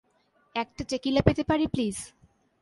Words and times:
একটা 0.55 0.83
টেকিলা 0.83 1.21
পেতে 1.21 1.43
পারি, 1.43 1.65
প্লিজ? 1.67 1.97